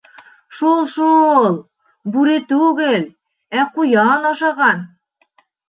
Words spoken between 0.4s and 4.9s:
—Шул-шул, бүре түгел, ә ҡуян ашаған...